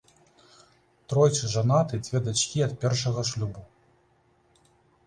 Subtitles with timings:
[1.13, 3.69] Тройчы жанаты, дзве дачкі ад першага шлюбу.